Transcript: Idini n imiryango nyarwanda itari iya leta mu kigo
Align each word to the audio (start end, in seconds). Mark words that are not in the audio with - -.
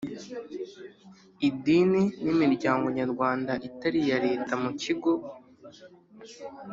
Idini 1.47 2.03
n 2.23 2.25
imiryango 2.33 2.85
nyarwanda 2.97 3.51
itari 3.69 3.97
iya 4.05 4.17
leta 4.25 4.53
mu 4.63 4.71
kigo 4.81 5.11